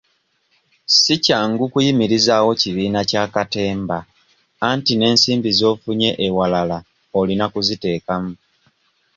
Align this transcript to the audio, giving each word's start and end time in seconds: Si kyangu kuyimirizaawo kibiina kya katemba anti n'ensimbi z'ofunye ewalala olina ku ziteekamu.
Si 0.99 1.13
kyangu 1.25 1.63
kuyimirizaawo 1.73 2.51
kibiina 2.61 3.01
kya 3.09 3.23
katemba 3.33 3.97
anti 4.69 4.93
n'ensimbi 4.95 5.49
z'ofunye 5.59 6.09
ewalala 6.27 6.77
olina 7.19 7.45
ku 7.53 7.59
ziteekamu. 7.67 8.33